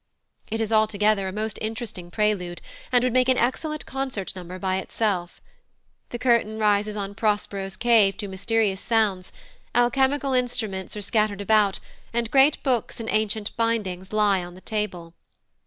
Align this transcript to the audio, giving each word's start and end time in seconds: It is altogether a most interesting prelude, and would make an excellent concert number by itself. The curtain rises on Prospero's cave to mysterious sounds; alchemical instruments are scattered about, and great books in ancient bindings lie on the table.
It 0.49 0.59
is 0.59 0.73
altogether 0.73 1.27
a 1.27 1.31
most 1.31 1.59
interesting 1.61 2.09
prelude, 2.09 2.59
and 2.91 3.03
would 3.03 3.13
make 3.13 3.29
an 3.29 3.37
excellent 3.37 3.85
concert 3.85 4.35
number 4.35 4.57
by 4.57 4.77
itself. 4.77 5.39
The 6.09 6.17
curtain 6.17 6.57
rises 6.57 6.97
on 6.97 7.13
Prospero's 7.13 7.77
cave 7.77 8.17
to 8.17 8.27
mysterious 8.27 8.81
sounds; 8.81 9.31
alchemical 9.75 10.33
instruments 10.33 10.97
are 10.97 11.03
scattered 11.03 11.39
about, 11.39 11.79
and 12.13 12.31
great 12.31 12.63
books 12.63 12.99
in 12.99 13.09
ancient 13.09 13.55
bindings 13.57 14.11
lie 14.11 14.43
on 14.43 14.55
the 14.55 14.61
table. 14.61 15.13